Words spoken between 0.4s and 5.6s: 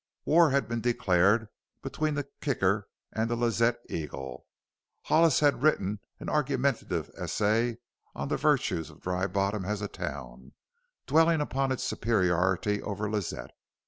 had been declared between the Kicker and the Lazette Eagle. Hollis